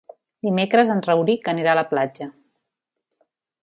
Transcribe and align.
Dimecres 0.47 0.89
en 0.95 1.03
Rauric 1.09 1.53
anirà 1.55 1.77
a 1.77 1.79
la 1.83 1.87
platja. 1.95 2.31